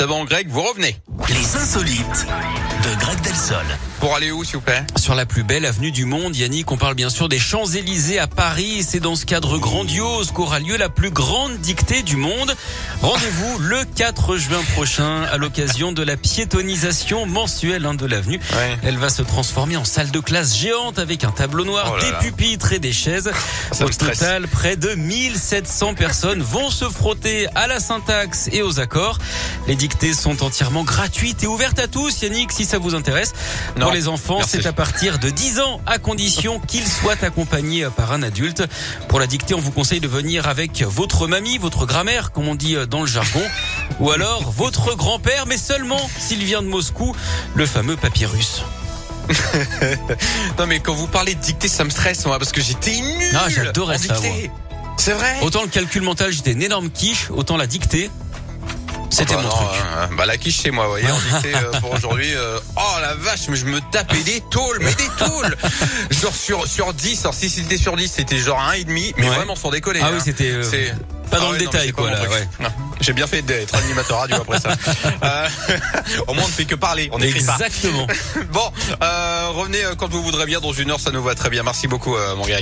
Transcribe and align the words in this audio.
avant, 0.00 0.24
Greg, 0.24 0.48
vous 0.48 0.62
revenez. 0.62 0.96
Les 1.28 1.56
insolites 1.56 2.26
de 2.82 3.00
Greg 3.00 3.20
Delsol. 3.20 3.64
Pour 3.98 4.14
aller 4.14 4.30
où, 4.30 4.44
s'il 4.44 4.56
vous 4.56 4.62
plaît? 4.62 4.82
Sur 4.96 5.14
la 5.14 5.26
plus 5.26 5.42
belle 5.42 5.66
avenue 5.66 5.92
du 5.92 6.06
monde, 6.06 6.34
Yannick, 6.34 6.72
on 6.72 6.78
parle 6.78 6.94
bien 6.94 7.10
sûr 7.10 7.28
des 7.28 7.38
Champs-Élysées 7.38 8.18
à 8.18 8.26
Paris. 8.26 8.82
C'est 8.82 9.00
dans 9.00 9.14
ce 9.14 9.26
cadre 9.26 9.58
grandiose 9.58 10.30
qu'aura 10.30 10.58
lieu 10.58 10.76
la 10.76 10.88
plus 10.88 11.10
grande 11.10 11.58
dictée 11.58 12.02
du 12.02 12.16
monde. 12.16 12.54
Rendez-vous 13.02 13.58
le 13.60 13.82
4 13.96 14.36
juin 14.36 14.60
prochain 14.74 15.22
à 15.22 15.38
l'occasion 15.38 15.90
de 15.90 16.02
la 16.02 16.18
piétonisation 16.18 17.24
mensuelle 17.24 17.86
hein, 17.86 17.94
de 17.94 18.04
l'avenue. 18.04 18.38
Ouais. 18.52 18.76
Elle 18.82 18.98
va 18.98 19.08
se 19.08 19.22
transformer 19.22 19.78
en 19.78 19.86
salle 19.86 20.10
de 20.10 20.20
classe 20.20 20.54
géante 20.54 20.98
avec 20.98 21.24
un 21.24 21.30
tableau 21.30 21.64
noir, 21.64 21.92
Oh 21.92 21.96
là 21.96 22.04
des 22.04 22.10
là. 22.10 22.18
pupitres 22.18 22.74
et 22.74 22.78
des 22.78 22.92
chaises. 22.92 23.30
Ça 23.72 23.86
Au 23.86 23.88
total, 23.88 24.46
près 24.48 24.76
de 24.76 24.90
1700 24.94 25.94
personnes 25.94 26.42
vont 26.42 26.68
se 26.70 26.84
frotter 26.90 27.46
à 27.54 27.66
la 27.66 27.80
syntaxe 27.80 28.50
et 28.52 28.60
aux 28.60 28.80
accords. 28.80 29.18
Les 29.66 29.76
dictées 29.76 30.12
sont 30.12 30.42
entièrement 30.42 30.84
gratuites 30.84 31.42
et 31.42 31.46
ouvertes 31.46 31.78
à 31.78 31.88
tous, 31.88 32.20
Yannick, 32.20 32.52
si 32.52 32.66
ça 32.66 32.76
vous 32.76 32.94
intéresse. 32.94 33.32
Non, 33.78 33.86
Pour 33.86 33.94
les 33.94 34.08
enfants, 34.08 34.40
c'est 34.46 34.66
à 34.66 34.74
partir 34.74 35.18
de 35.18 35.30
10 35.30 35.60
ans, 35.60 35.80
à 35.86 35.96
condition 35.98 36.60
qu'ils 36.60 36.86
soient 36.86 37.16
accompagnés 37.22 37.88
par 37.96 38.12
un 38.12 38.22
adulte. 38.22 38.62
Pour 39.08 39.20
la 39.20 39.26
dictée, 39.26 39.54
on 39.54 39.60
vous 39.60 39.70
conseille 39.72 40.00
de 40.00 40.08
venir 40.08 40.48
avec 40.48 40.82
votre 40.82 41.26
mamie, 41.26 41.56
votre 41.56 41.86
grand-mère, 41.86 42.30
comme 42.32 42.46
on 42.46 42.54
dit 42.54 42.76
dans 42.90 43.00
le 43.00 43.06
jargon, 43.06 43.42
ou 44.00 44.10
alors 44.10 44.50
votre 44.50 44.96
grand-père, 44.96 45.46
mais 45.46 45.56
seulement 45.56 46.00
s'il 46.18 46.44
vient 46.44 46.60
de 46.60 46.66
Moscou, 46.66 47.14
le 47.54 47.64
fameux 47.64 47.96
papyrus. 47.96 48.62
Non, 50.58 50.66
mais 50.66 50.80
quand 50.80 50.92
vous 50.92 51.06
parlez 51.06 51.34
de 51.34 51.40
dictée, 51.40 51.68
ça 51.68 51.84
me 51.84 51.90
stresse, 51.90 52.26
moi, 52.26 52.38
parce 52.38 52.52
que 52.52 52.60
j'étais 52.60 53.00
nul. 53.00 53.30
Ah, 53.34 53.48
j'adorais 53.48 53.96
ça. 53.96 54.16
C'est 54.96 55.12
vrai? 55.12 55.36
Autant 55.42 55.62
le 55.62 55.68
calcul 55.68 56.02
mental, 56.02 56.30
j'étais 56.32 56.52
une 56.52 56.62
énorme 56.62 56.90
quiche, 56.90 57.30
autant 57.30 57.56
la 57.56 57.66
dictée, 57.66 58.10
c'était 59.10 59.34
Bah 59.34 59.42
mon 59.42 59.48
non, 59.48 59.54
truc. 59.54 59.68
euh, 59.82 60.06
bah 60.16 60.26
la 60.26 60.36
quiche 60.38 60.60
c'est 60.62 60.70
moi, 60.70 60.84
vous 60.84 60.90
voyez, 60.92 61.10
en 61.10 61.18
dictée 61.18 61.54
euh, 61.54 61.80
pour 61.80 61.92
aujourd'hui. 61.92 62.32
euh, 62.34 62.58
oh 62.76 63.00
la 63.00 63.14
vache, 63.14 63.48
mais 63.48 63.56
je 63.56 63.66
me 63.66 63.80
tapais 63.92 64.22
des 64.22 64.40
tôles, 64.50 64.78
mais 64.80 64.94
des 64.94 65.08
tôles 65.18 65.56
Genre 66.22 66.34
sur, 66.34 66.66
sur 66.66 66.92
10, 66.94 67.20
alors 67.22 67.34
si 67.34 67.50
c'était 67.50 67.76
sur 67.76 67.96
10, 67.96 68.10
c'était 68.10 68.38
genre 68.38 68.60
un 68.60 68.72
et 68.72 68.84
demi, 68.84 69.12
mais 69.16 69.28
Ouais. 69.28 69.34
vraiment 69.36 69.56
sans 69.56 69.70
décoller. 69.70 70.00
Ah 70.02 70.06
hein. 70.06 70.10
oui, 70.14 70.20
c'était 70.24 70.50
euh, 70.52 70.62
pas 71.30 71.36
Ah 71.36 71.40
dans 71.40 71.50
ouais, 71.52 71.58
le 71.58 71.64
non, 71.64 71.70
détail, 71.70 71.92
quoi. 71.92 72.06
ouais. 72.06 72.48
J'ai 73.00 73.12
bien 73.12 73.26
fait 73.26 73.42
d'être 73.42 73.74
animateur 73.74 74.18
radio 74.20 74.36
après 74.36 74.60
ça. 74.60 74.70
Euh, 75.22 75.48
au 76.28 76.34
moins 76.34 76.44
on 76.44 76.48
ne 76.48 76.52
fait 76.52 76.64
que 76.64 76.74
parler, 76.74 77.08
on 77.12 77.18
n'écrit 77.18 77.44
pas. 77.44 77.54
Exactement. 77.54 78.06
Bon, 78.52 78.70
revenez 79.54 79.78
quand 79.98 80.08
vous 80.08 80.22
voudrez 80.22 80.46
bien 80.46 80.60
dans 80.60 80.72
une 80.72 80.90
heure, 80.90 81.00
ça 81.00 81.10
nous 81.10 81.22
va 81.22 81.34
très 81.34 81.50
bien. 81.50 81.62
Merci 81.62 81.88
beaucoup, 81.88 82.16
mon 82.36 82.44
gars. 82.46 82.60